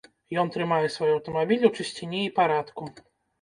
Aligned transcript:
Ён 0.43 0.47
трымае 0.55 0.87
свой 0.95 1.11
аўтамабіль 1.17 1.67
у 1.69 1.71
чысціні 1.77 2.23
і 2.29 2.33
парадку. 2.41 2.89